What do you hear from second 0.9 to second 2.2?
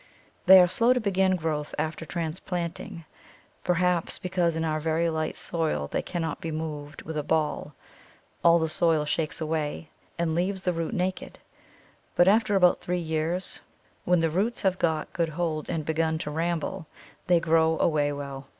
to begin growth after